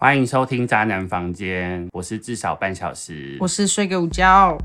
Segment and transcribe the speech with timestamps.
[0.00, 3.36] 欢迎收听渣男房间我是至少半小时。
[3.40, 4.56] 我是睡个午觉。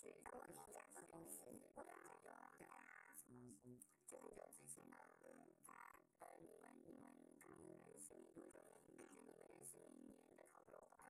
[0.00, 2.80] 是我跟你讲，这公司我跟他有啊，对啊，
[3.20, 3.76] 什么什么，
[4.08, 5.76] 就很久之前了，嗯，他
[6.24, 7.04] 呃，你们你们
[7.38, 8.56] 刚认识没多久，
[8.88, 11.04] 应该是你们认识一年的差不多吧，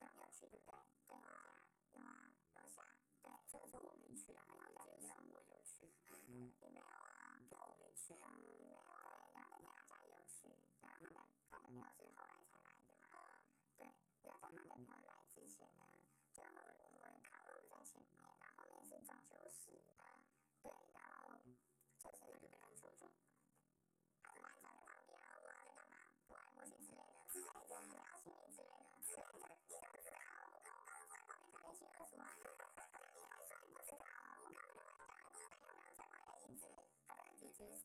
[0.00, 0.74] 那你要去对不对？
[1.06, 1.54] 对啊，
[1.94, 2.82] 有啊，楼下，
[3.22, 5.86] 对，所以说我没去啊，然后在街上我就去，
[6.26, 10.50] 也没有啊，对，我没去啊，没有，对，然后他们家有去，
[10.82, 11.14] 然后他们
[11.54, 13.38] 他们表是后来才来的嘛，
[13.78, 13.86] 对，
[14.26, 15.86] 要在他们没有来之前呢，
[16.34, 16.42] 就。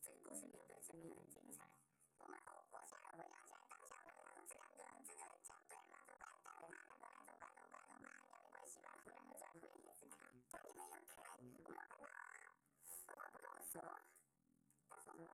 [0.06, 1.66] 这个故事没有人生命很精彩。
[2.22, 10.30] 我们我我现在回想起来，当小朋友这两个这个讲对嘛，都管当妈的管都管都管都妈，也没关系吧，不然转回也是他。
[10.54, 13.82] 但你有看我们很老，我都不跟我说，
[14.86, 15.26] 他说什么？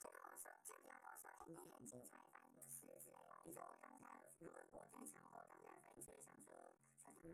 [0.00, 3.12] 就跟我，就跟我说，今天很精彩，反正就是之类的。
[3.44, 4.08] 你如果我在想，
[4.88, 7.28] 当下分析想说，说他们这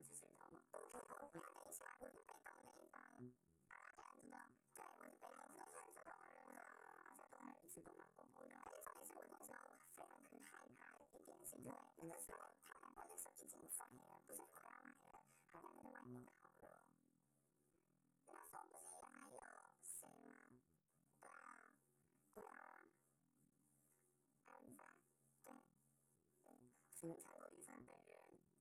[27.01, 28.15] 生长的地方的人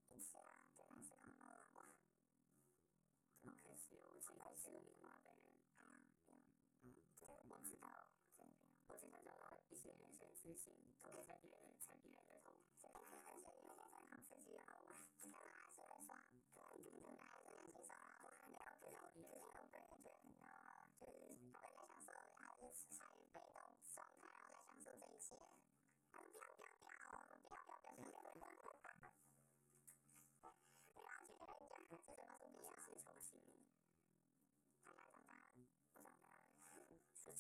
[0.07, 1.83] 一起啊，这样子然后哇，
[3.41, 5.35] 这么开心，我现在是个另外人
[5.75, 5.91] 啊，
[6.81, 8.07] 嗯，这样我知道，
[8.88, 10.73] 我知道，知道一些人生事情。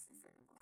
[0.07, 0.58] Mm-hmm.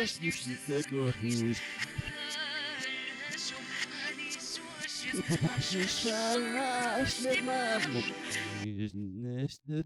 [0.00, 1.58] Jeśli wszyscy kochisz
[5.86, 7.82] Szalaśnie mam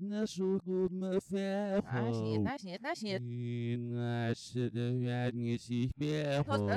[0.01, 6.69] Naszą gumę fiechą Naśnie, naśnie, I nasze dowiadnie się śmiechą